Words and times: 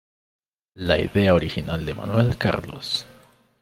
La 0.77 0.99
idea 0.99 1.35
original 1.35 1.85
de 1.85 1.93
Manoel 1.93 2.35
Carlos. 2.35 3.05